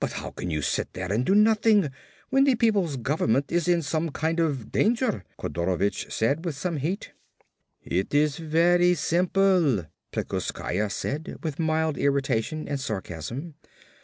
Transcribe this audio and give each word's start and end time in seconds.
"How 0.03 0.31
can 0.31 0.49
you 0.49 0.61
just 0.61 0.71
sit 0.71 0.93
there 0.93 1.13
and 1.13 1.23
do 1.23 1.35
nothing 1.35 1.91
when 2.31 2.45
the 2.45 2.55
people's 2.55 2.97
government 2.97 3.51
is 3.51 3.67
in 3.67 3.83
some 3.83 4.09
kind 4.09 4.39
of 4.39 4.71
danger?" 4.71 5.23
Kodorovich 5.37 6.11
said 6.11 6.43
with 6.43 6.57
some 6.57 6.77
heat. 6.77 7.11
"It 7.83 8.11
is 8.11 8.37
very 8.37 8.95
simple," 8.95 9.85
Plekoskaya 10.11 10.89
said 10.89 11.37
with 11.43 11.59
mild 11.59 11.99
irritation 11.99 12.67
and 12.67 12.79
sarcasm. 12.79 13.53